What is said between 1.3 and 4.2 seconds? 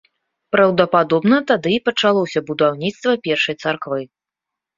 тады і пачалося будаўніцтва першай царквы.